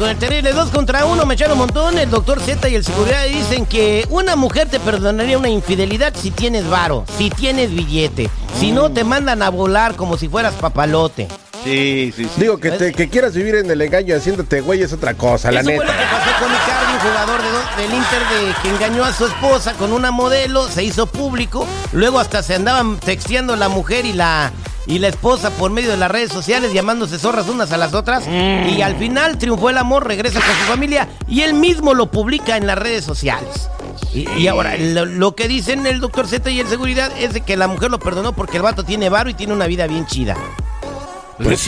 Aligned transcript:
el 0.00 0.16
terrible 0.18 0.52
2 0.52 0.70
contra 0.70 1.04
1, 1.04 1.26
me 1.26 1.34
echaron 1.34 1.52
un 1.52 1.58
montón. 1.66 1.98
El 1.98 2.10
doctor 2.10 2.40
Z 2.40 2.68
y 2.68 2.74
el 2.74 2.84
seguridad 2.84 3.24
dicen 3.26 3.66
que 3.66 4.06
una 4.10 4.36
mujer 4.36 4.68
te 4.68 4.80
perdonaría 4.80 5.38
una 5.38 5.48
infidelidad 5.48 6.12
si 6.20 6.30
tienes 6.30 6.68
varo, 6.68 7.04
si 7.18 7.30
tienes 7.30 7.70
billete. 7.70 8.28
Si 8.58 8.70
no, 8.72 8.90
te 8.90 9.04
mandan 9.04 9.42
a 9.42 9.50
volar 9.50 9.94
como 9.96 10.16
si 10.16 10.28
fueras 10.28 10.54
papalote. 10.54 11.28
Sí, 11.64 12.12
sí, 12.16 12.24
sí. 12.24 12.30
Digo, 12.40 12.58
que, 12.58 12.72
te- 12.72 12.92
que 12.92 13.08
quieras 13.08 13.34
vivir 13.34 13.54
en 13.54 13.70
el 13.70 13.80
engaño 13.80 14.16
haciéndote 14.16 14.60
güey 14.62 14.82
es 14.82 14.92
otra 14.92 15.14
cosa, 15.14 15.52
la 15.52 15.60
Eso 15.60 15.70
fue 15.70 15.76
lo 15.76 15.92
neta. 15.92 15.96
que 15.96 16.04
pasó 16.06 16.38
con 16.44 16.52
Icardi, 16.52 16.92
un 16.92 16.98
jugador 17.00 17.40
de 17.42 17.50
do- 17.50 17.76
del 17.76 17.94
Inter 17.94 18.20
de, 18.20 18.54
que 18.62 18.68
engañó 18.70 19.04
a 19.04 19.12
su 19.12 19.26
esposa 19.26 19.72
con 19.74 19.92
una 19.92 20.10
modelo, 20.10 20.66
se 20.68 20.82
hizo 20.82 21.06
público, 21.06 21.64
luego 21.92 22.18
hasta 22.18 22.42
se 22.42 22.56
andaban 22.56 22.98
texteando 22.98 23.54
la 23.54 23.68
mujer 23.68 24.04
y 24.06 24.12
la 24.12 24.50
y 24.86 24.98
la 24.98 25.08
esposa 25.08 25.50
por 25.50 25.70
medio 25.70 25.90
de 25.90 25.96
las 25.96 26.10
redes 26.10 26.32
sociales 26.32 26.72
llamándose 26.72 27.18
zorras 27.18 27.48
unas 27.48 27.72
a 27.72 27.76
las 27.76 27.94
otras 27.94 28.24
y 28.28 28.82
al 28.82 28.96
final 28.96 29.38
triunfó 29.38 29.70
el 29.70 29.78
amor, 29.78 30.06
regresa 30.06 30.40
con 30.40 30.54
su 30.56 30.64
familia 30.64 31.08
y 31.28 31.42
él 31.42 31.54
mismo 31.54 31.94
lo 31.94 32.10
publica 32.10 32.56
en 32.56 32.66
las 32.66 32.78
redes 32.78 33.04
sociales. 33.04 33.68
Y, 34.12 34.28
y 34.30 34.46
ahora, 34.48 34.76
lo, 34.76 35.06
lo 35.06 35.34
que 35.34 35.48
dicen 35.48 35.86
el 35.86 36.00
doctor 36.00 36.26
Z 36.26 36.50
y 36.50 36.60
el 36.60 36.66
seguridad 36.66 37.12
es 37.18 37.32
de 37.32 37.40
que 37.40 37.56
la 37.56 37.68
mujer 37.68 37.90
lo 37.90 37.98
perdonó 37.98 38.32
porque 38.32 38.56
el 38.58 38.62
vato 38.62 38.84
tiene 38.84 39.08
varo 39.08 39.30
y 39.30 39.34
tiene 39.34 39.52
una 39.52 39.66
vida 39.66 39.86
bien 39.86 40.06
chida. 40.06 40.36
Pues 41.42 41.60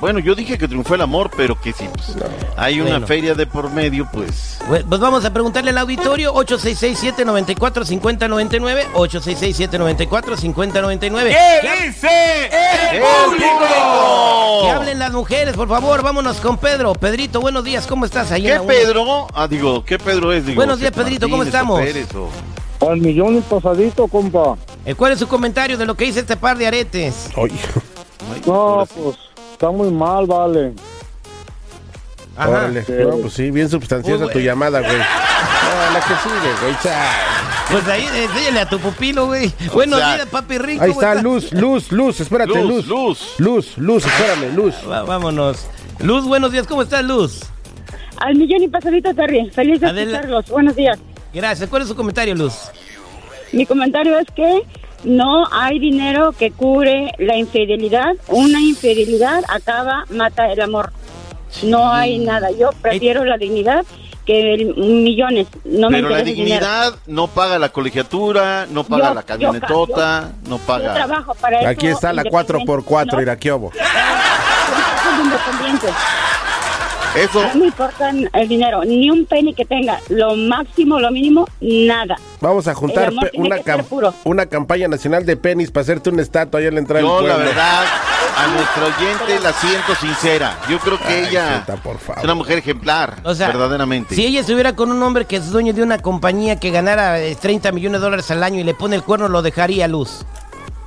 Bueno, 0.00 0.18
yo 0.18 0.34
dije 0.34 0.58
que 0.58 0.68
triunfó 0.68 0.94
el 0.94 1.00
amor, 1.00 1.30
pero 1.34 1.58
que 1.58 1.72
si 1.72 1.84
pues, 1.88 2.08
hay 2.56 2.80
una 2.80 2.90
Bueno. 2.90 3.06
feria 3.06 3.34
de 3.34 3.46
por 3.46 3.70
medio, 3.70 4.06
pues. 4.12 4.58
Pues 4.68 4.84
pues 4.86 5.00
vamos 5.00 5.24
a 5.24 5.32
preguntarle 5.32 5.70
al 5.70 5.78
auditorio 5.78 6.34
866-794-5099 6.34 8.92
866-794-5099 8.92 11.34
¿Qué 11.62 11.86
dice 11.86 12.50
el 12.92 13.00
público? 13.00 14.60
Que 14.62 14.70
hablen 14.70 14.98
las 14.98 15.12
mujeres, 15.12 15.56
por 15.56 15.68
favor, 15.68 16.02
vámonos 16.02 16.40
con 16.40 16.58
Pedro. 16.58 16.92
Pedrito, 16.94 17.40
buenos 17.40 17.64
días, 17.64 17.86
¿cómo 17.86 18.04
estás? 18.04 18.30
Ahí 18.32 18.50
en 18.50 18.60
¿Qué? 18.60 18.66
Pedro? 18.66 19.28
Ah, 19.32 19.48
digo, 19.48 19.82
¿qué 19.82 19.98
Pedro 19.98 20.30
es? 20.32 20.44
Digo, 20.44 20.56
Buenos 20.56 20.78
días, 20.78 20.92
¿qué 20.92 20.98
Pedrito, 21.00 21.26
¿cómo 21.30 21.42
estamos? 21.42 21.80
Al 22.86 22.98
millón 22.98 23.38
y 23.38 23.40
pasadito, 23.40 24.06
compa. 24.08 24.56
Eh, 24.84 24.94
¿Cuál 24.94 25.12
es 25.12 25.18
su 25.20 25.26
comentario 25.26 25.78
de 25.78 25.86
lo 25.86 25.94
que 25.94 26.04
dice 26.04 26.20
este 26.20 26.36
par 26.36 26.58
de 26.58 26.66
aretes? 26.66 27.30
Ay, 27.34 27.50
Ay, 28.34 28.42
No, 28.46 28.86
pues 28.94 29.16
está 29.56 29.70
muy 29.70 29.90
mal, 29.90 30.26
vale. 30.26 30.72
Ajá. 32.36 32.50
órale. 32.50 32.84
No, 32.88 33.16
pues 33.18 33.32
sí, 33.32 33.50
bien 33.50 33.68
sustanciosa 33.70 34.26
Uy, 34.26 34.32
tu 34.32 34.38
llamada, 34.40 34.80
güey. 34.80 34.98
No, 34.98 35.92
la 35.92 36.00
que 36.00 36.14
sigue, 36.22 36.52
güey. 36.60 36.76
Pues 37.70 37.88
ahí, 37.88 38.06
enséñale 38.14 38.60
a 38.60 38.68
tu 38.68 38.78
pupilo, 38.78 39.26
güey. 39.26 39.50
Buenos 39.72 39.98
días, 39.98 40.26
papi 40.30 40.58
rico. 40.58 40.84
Ahí 40.84 40.90
¿cómo 40.90 41.00
está? 41.02 41.22
Luz, 41.22 41.52
Luz, 41.52 41.90
Luz, 41.90 42.20
espérate, 42.20 42.52
Luz, 42.62 42.86
Luz. 42.86 42.86
Luz. 42.86 43.34
Luz, 43.38 43.78
Luz, 43.78 44.04
espérame, 44.06 44.54
Luz. 44.54 44.74
Va- 44.88 45.02
vámonos. 45.04 45.66
Luz, 46.00 46.26
buenos 46.26 46.52
días, 46.52 46.66
¿cómo 46.66 46.82
estás, 46.82 47.02
Luz? 47.02 47.40
Al 48.18 48.34
millón 48.36 48.62
y 48.62 48.68
pasadito, 48.68 49.14
Terry. 49.14 49.50
Feliz 49.50 49.80
de 49.80 49.86
Adela- 49.86 50.10
escucharlos. 50.18 50.46
Buenos 50.50 50.76
días. 50.76 50.98
Gracias. 51.32 51.68
¿Cuál 51.70 51.82
es 51.82 51.88
su 51.88 51.96
comentario, 51.96 52.34
Luz? 52.34 52.54
Mi 53.52 53.64
comentario 53.64 54.18
es 54.18 54.26
que 54.36 54.62
no 55.06 55.46
hay 55.52 55.78
dinero 55.78 56.32
que 56.32 56.50
cure 56.50 57.12
la 57.18 57.36
infidelidad. 57.36 58.14
Una 58.28 58.60
infidelidad 58.60 59.42
acaba, 59.48 60.04
mata 60.10 60.50
el 60.52 60.60
amor. 60.60 60.92
No 61.62 61.90
hay 61.92 62.18
nada. 62.18 62.50
Yo 62.50 62.70
prefiero 62.82 63.24
la 63.24 63.38
dignidad 63.38 63.86
que 64.26 64.54
el- 64.54 64.74
millones. 64.76 65.46
No 65.64 65.88
me 65.88 65.98
Pero 65.98 66.08
la 66.10 66.18
el 66.18 66.24
dinero. 66.26 66.44
dignidad 66.44 66.94
no 67.06 67.28
paga 67.28 67.58
la 67.60 67.68
colegiatura, 67.68 68.66
no 68.68 68.82
paga 68.84 69.08
Yo- 69.10 69.14
la 69.14 69.20
yo- 69.20 69.26
camionetota, 69.26 70.32
no 70.48 70.58
Yo 70.58 70.62
paga. 70.66 70.94
trabajo 70.94 71.34
para 71.36 71.60
eso. 71.60 71.68
Aquí 71.68 71.86
está 71.86 72.12
la 72.12 72.24
4x4, 72.24 73.16
¿no? 73.16 73.22
Iraquiobo. 73.22 73.70
Eso, 77.16 77.42
No 77.42 77.54
me 77.60 77.66
importa 77.66 78.10
el 78.10 78.48
dinero, 78.48 78.84
ni 78.84 79.08
un 79.10 79.24
penny 79.24 79.54
que 79.54 79.64
tenga. 79.64 79.98
Lo 80.10 80.36
máximo, 80.36 81.00
lo 81.00 81.10
mínimo, 81.10 81.46
nada. 81.60 82.16
Vamos 82.40 82.68
a 82.68 82.74
juntar 82.74 83.10
una, 83.34 83.56
que 83.56 83.62
ser 83.62 83.76
cam- 83.78 83.84
puro. 83.84 84.12
una 84.24 84.46
campaña 84.46 84.86
nacional 84.88 85.24
de 85.24 85.36
penis 85.36 85.70
para 85.70 85.82
hacerte 85.82 86.10
una 86.10 86.22
estatua 86.22 86.60
allá 86.60 86.68
en 86.68 86.74
la 86.74 86.80
entrada 86.80 87.00
yo 87.00 87.18
del 87.20 87.28
la 87.28 87.36
verdad, 87.38 87.84
a 88.36 88.46
nuestra 88.48 88.84
oyente 88.84 89.40
la 89.42 89.52
siento 89.54 89.94
sincera. 89.94 90.58
Yo 90.68 90.78
creo 90.78 90.98
que 90.98 91.04
Ay, 91.08 91.26
ella 91.30 91.60
Zeta, 91.64 91.76
por 91.82 91.98
favor. 91.98 92.18
es 92.18 92.24
una 92.24 92.34
mujer 92.34 92.58
ejemplar, 92.58 93.14
O 93.24 93.34
sea, 93.34 93.46
verdaderamente. 93.48 94.14
Si 94.14 94.24
ella 94.26 94.40
estuviera 94.40 94.74
con 94.76 94.90
un 94.92 95.02
hombre 95.02 95.24
que 95.24 95.36
es 95.36 95.50
dueño 95.50 95.72
de 95.72 95.82
una 95.82 95.98
compañía 95.98 96.60
que 96.60 96.70
ganara 96.70 97.18
eh, 97.20 97.34
30 97.40 97.72
millones 97.72 98.00
de 98.00 98.04
dólares 98.04 98.30
al 98.30 98.42
año 98.42 98.60
y 98.60 98.64
le 98.64 98.74
pone 98.74 98.94
el 98.96 99.02
cuerno, 99.02 99.28
lo 99.28 99.40
dejaría 99.40 99.88
luz. 99.88 100.26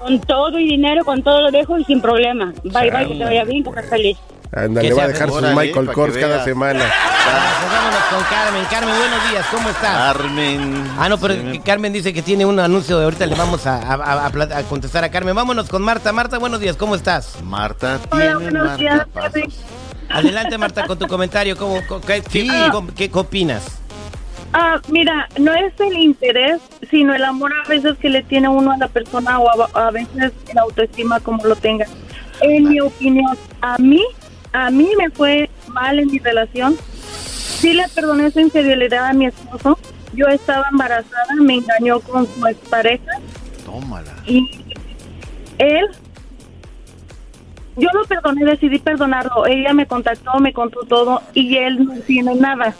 Con 0.00 0.20
todo 0.20 0.58
y 0.58 0.66
dinero, 0.68 1.04
con 1.04 1.22
todo 1.22 1.40
lo 1.42 1.50
dejo 1.50 1.78
y 1.78 1.84
sin 1.84 2.00
problema. 2.00 2.52
Bye, 2.64 2.90
bye, 2.90 3.08
que 3.08 3.14
te 3.14 3.24
vaya 3.24 3.44
bien, 3.44 3.62
que 3.62 3.70
estés 3.70 3.88
feliz. 3.90 4.18
Ándale, 4.54 4.88
Que 4.88 4.94
va 4.94 5.04
a 5.04 5.08
dejar 5.08 5.30
sus 5.30 5.42
Michael 5.42 5.88
que 5.88 5.92
Kors 5.92 6.16
cada 6.16 6.44
semana. 6.44 6.78
Gracias, 6.78 7.72
vámonos 7.72 8.02
con 8.10 8.22
Carmen. 8.30 8.64
Carmen, 8.70 8.94
buenos 8.98 9.30
días, 9.30 9.46
¿cómo 9.50 9.68
estás? 9.70 9.96
Carmen. 10.14 10.84
Ah, 10.98 11.08
no, 11.08 11.18
pero 11.18 11.34
que 11.52 11.60
Carmen 11.60 11.92
dice 11.92 12.12
que 12.12 12.22
tiene 12.22 12.46
un 12.46 12.60
anuncio. 12.60 13.00
Ahorita 13.02 13.26
le 13.26 13.34
vamos 13.34 13.66
a, 13.66 13.78
a- 13.78 14.26
a- 14.26 14.58
a 14.58 14.62
contestar 14.64 15.02
a 15.02 15.10
Carmen. 15.10 15.34
Vámonos 15.34 15.68
con 15.68 15.82
Marta. 15.82 16.12
Marta, 16.12 16.38
buenos 16.38 16.60
días, 16.60 16.76
¿cómo 16.76 16.94
estás? 16.94 17.42
Marta 17.42 17.98
tiene 18.12 18.34
buenos 18.36 18.78
días, 18.78 18.96
marcapasos. 19.12 19.54
Adelante, 20.10 20.58
Marta, 20.58 20.86
con 20.86 20.98
tu 20.98 21.08
comentario. 21.08 21.56
¿Cómo, 21.56 21.80
co- 21.88 22.00
qué, 22.00 22.22
Sí. 22.30 22.48
qué- 22.96 23.10
qué 23.10 23.18
opinas? 23.18 23.64
Ah, 24.52 24.80
mira, 24.88 25.26
no 25.38 25.52
es 25.52 25.72
el 25.80 25.94
interés, 25.98 26.60
sino 26.90 27.12
el 27.12 27.24
amor 27.24 27.50
a 27.52 27.68
veces 27.68 27.96
que 27.98 28.08
le 28.08 28.22
tiene 28.22 28.48
uno 28.48 28.70
a 28.70 28.76
la 28.76 28.86
persona 28.86 29.40
o 29.40 29.50
a, 29.76 29.86
a 29.86 29.90
veces 29.90 30.32
la 30.54 30.62
autoestima 30.62 31.18
como 31.18 31.42
lo 31.44 31.56
tenga. 31.56 31.86
En 32.40 32.68
mi 32.68 32.78
opinión, 32.80 33.36
a 33.62 33.78
mí, 33.78 34.04
a 34.54 34.70
mí 34.70 34.88
me 34.96 35.10
fue 35.10 35.50
mal 35.68 35.98
en 35.98 36.06
mi 36.10 36.18
relación. 36.20 36.76
Sí 37.58 37.72
le 37.72 37.88
perdoné 37.88 38.30
su 38.30 38.38
infidelidad 38.40 39.06
a 39.08 39.12
mi 39.12 39.26
esposo. 39.26 39.76
Yo 40.14 40.26
estaba 40.28 40.66
embarazada, 40.70 41.34
me 41.40 41.54
engañó 41.54 41.98
con 41.98 42.26
su 42.26 42.46
expareja 42.46 43.18
Tómala. 43.66 44.14
y 44.26 44.48
él, 45.58 45.86
yo 47.76 47.88
lo 47.92 48.04
perdoné, 48.04 48.44
decidí 48.44 48.78
perdonarlo. 48.78 49.44
Ella 49.46 49.72
me 49.72 49.86
contactó, 49.86 50.38
me 50.38 50.52
contó 50.52 50.80
todo 50.84 51.20
y 51.34 51.56
él 51.56 51.84
no 51.84 51.94
tiene 52.02 52.36
nada. 52.36 52.74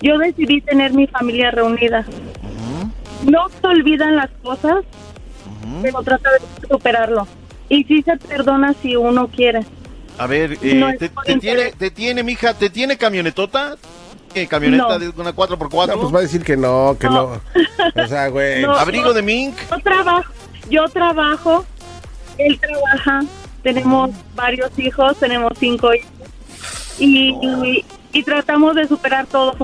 Yo 0.00 0.16
decidí 0.16 0.62
tener 0.62 0.94
mi 0.94 1.06
familia 1.06 1.50
reunida. 1.50 2.06
No 3.28 3.50
se 3.50 3.66
olvidan 3.66 4.16
las 4.16 4.30
cosas, 4.42 4.84
pero 5.82 6.02
trata 6.02 6.30
de 6.30 6.66
superarlo. 6.66 7.26
Y 7.68 7.84
sí 7.84 8.00
se 8.02 8.16
perdona 8.16 8.72
si 8.80 8.96
uno 8.96 9.28
quiere. 9.28 9.60
A 10.20 10.26
ver, 10.26 10.58
eh, 10.62 10.74
No 10.74 10.92
te, 10.98 11.10
tiene, 11.38 11.72
te 11.72 11.90
tiene, 11.90 12.22
mija, 12.22 12.52
te 12.54 12.68
tiene 12.68 12.96
camionetota? 12.98 13.76
¿Qué 14.34 14.46
camioneta 14.46 14.84
No. 14.86 14.98
de 14.98 15.08
una 15.16 15.34
4x4? 15.34 15.86
No, 15.88 16.00
pues 16.00 16.14
va 16.14 16.18
a 16.18 16.22
decir 16.22 16.44
que 16.44 16.56
no, 16.56 16.96
que 17.00 17.06
no. 17.08 17.40
No. 17.94 18.04
O 18.04 18.06
sea, 18.06 18.28
güey. 18.28 18.62
No. 18.62 18.72
Abrigo 18.74 19.12
de 19.12 19.22
mink. 19.22 19.56
Yo 19.70 19.78
trabajo, 19.80 20.32
yo 20.68 20.88
trabajo, 20.88 21.64
él 22.38 22.60
trabaja, 22.60 23.20
tenemos 23.62 24.10
varios 24.34 24.78
hijos, 24.78 25.16
tenemos 25.18 25.52
cinco 25.58 25.92
hijos. 25.94 26.08
Y, 26.98 27.30
y, 27.42 27.84
y 28.12 28.22
tratamos 28.22 28.74
de 28.76 28.86
superar 28.86 29.26
todo. 29.26 29.56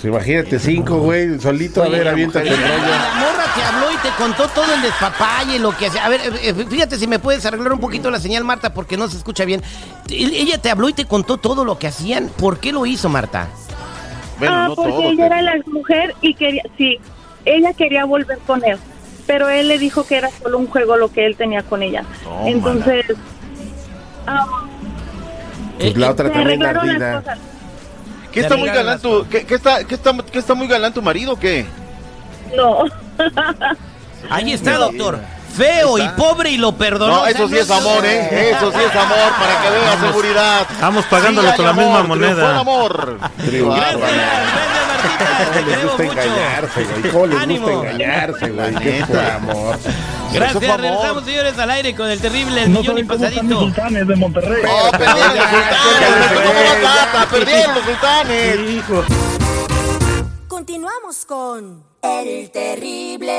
Pues 0.00 0.04
imagínate, 0.12 0.58
cinco, 0.60 0.98
güey, 0.98 1.40
solito. 1.40 1.82
A 1.82 1.88
ver, 1.88 2.04
la 2.04 2.12
aviéntate 2.12 2.48
la, 2.50 2.56
rollo. 2.56 2.68
la 2.68 3.14
morra 3.20 3.44
te 3.54 3.62
habló 3.64 3.90
y 3.92 3.96
te 3.96 4.10
contó 4.16 4.46
todo 4.48 4.72
el 4.72 4.80
despapalle, 4.82 5.58
lo 5.58 5.76
que 5.76 5.86
hacía. 5.86 6.04
A 6.04 6.08
ver, 6.08 6.20
eh, 6.20 6.30
eh, 6.56 6.66
fíjate 6.70 6.96
si 6.98 7.08
me 7.08 7.18
puedes 7.18 7.44
arreglar 7.44 7.72
un 7.72 7.80
poquito 7.80 8.08
la 8.08 8.20
señal, 8.20 8.44
Marta, 8.44 8.72
porque 8.72 8.96
no 8.96 9.08
se 9.08 9.16
escucha 9.16 9.44
bien. 9.44 9.60
El- 10.08 10.34
Ella 10.34 10.58
te 10.58 10.70
habló 10.70 10.88
y 10.88 10.92
te 10.92 11.04
contó 11.04 11.36
todo 11.38 11.64
lo 11.64 11.78
que 11.80 11.88
hacían. 11.88 12.28
¿Por 12.28 12.60
qué 12.60 12.70
lo 12.72 12.86
hizo, 12.86 13.08
Marta? 13.08 13.48
Bueno, 14.38 14.54
ah, 14.54 14.68
no 14.68 14.76
porque 14.76 14.92
todo. 14.92 15.02
ella 15.02 15.14
pero- 15.16 15.26
era 15.34 15.42
la 15.42 15.54
mujer 15.66 16.14
y 16.20 16.34
quería, 16.34 16.62
sí, 16.76 16.98
ella 17.44 17.72
quería 17.72 18.04
volver 18.04 18.38
con 18.46 18.64
él, 18.64 18.78
pero 19.26 19.48
él 19.48 19.66
le 19.66 19.80
dijo 19.80 20.06
que 20.06 20.16
era 20.16 20.30
solo 20.40 20.58
un 20.58 20.68
juego 20.68 20.96
lo 20.96 21.10
que 21.10 21.26
él 21.26 21.34
tenía 21.36 21.64
con 21.64 21.82
ella. 21.82 22.04
Tómala. 22.22 22.50
Entonces, 22.50 23.04
ah, 24.28 24.46
Pues 25.80 25.96
la 25.96 26.06
Eh, 26.06 26.10
otra 26.10 26.26
también 26.32 26.62
arreglaron 26.62 26.86
las 26.86 27.02
ardida. 27.26 27.38
¿Qué 28.32 28.40
está 28.40 28.56
muy 28.56 28.68
galán 28.68 29.00
tu, 29.00 29.26
qué, 29.28 29.44
qué 29.44 29.54
está, 29.54 29.84
qué, 29.84 29.94
está, 29.94 30.12
qué 30.30 30.38
está 30.38 30.54
muy 30.54 30.66
galán 30.68 30.92
tu 30.92 31.02
marido 31.02 31.32
o 31.32 31.38
qué? 31.38 31.66
No. 32.56 32.84
Ahí 34.30 34.52
está, 34.52 34.76
doctor. 34.78 35.18
Feo 35.56 35.98
y 35.98 36.08
pobre 36.10 36.50
y 36.50 36.56
lo 36.56 36.72
perdonó. 36.72 37.16
No, 37.16 37.26
eso 37.26 37.48
sí 37.48 37.56
es 37.58 37.68
amor, 37.70 38.04
¿eh? 38.04 38.50
Eso 38.52 38.70
sí 38.70 38.78
es 38.78 38.94
amor, 38.94 39.32
para 39.38 39.60
que 39.62 39.70
vea 39.70 40.00
seguridad. 40.00 40.66
Estamos 40.70 41.04
pagándole 41.06 41.50
Sí, 41.50 41.56
con 41.56 41.66
la 41.66 41.72
misma 41.72 41.98
amor, 41.98 42.08
moneda. 42.08 42.34
triunfó 42.34 42.50
el 42.50 42.58
amor. 42.60 43.18
Gracias, 43.38 44.00
gracias, 44.00 44.86
Martita. 44.88 45.28
Te 45.52 45.60
¿Cómo 45.60 45.66
les 45.66 45.66
queremos 45.66 45.84
gusta 45.84 46.02
mucho. 46.04 46.20
engañarse, 46.22 46.84
güey? 46.84 47.12
¿Cómo 47.12 47.26
les 47.26 47.38
Ánimo. 47.40 47.66
gusta 47.68 47.90
engañarse, 47.90 48.50
güey? 48.50 48.74
Qué 48.76 49.04
amor. 49.36 49.78
Gracias, 50.32 50.80
regresamos, 50.80 51.24
señores, 51.24 51.58
al 51.58 51.70
aire 51.70 51.94
con 51.94 52.10
el 52.10 52.20
terrible, 52.20 52.62
el 52.64 52.72
No 52.72 52.80
millón 52.80 52.98
y 52.98 53.04
pasadito. 53.04 53.60
sultanes 53.60 54.06
de 54.06 54.16
Monterrey. 54.16 54.62
Oh, 54.68 54.90
perdieron 54.98 55.36
los 55.36 56.28
sultanes, 56.28 57.26
perdieron 57.30 57.74
los 57.74 57.84
sultanes. 57.84 58.70
Hijo. 58.70 59.04
Continuamos 60.48 61.24
con 61.26 61.82
El 62.02 62.50
Terrible. 62.50 63.32